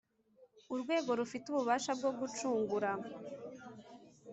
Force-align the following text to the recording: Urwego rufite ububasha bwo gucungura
Urwego 0.73 1.11
rufite 1.19 1.45
ububasha 1.49 1.91
bwo 1.99 2.11
gucungura 2.19 2.89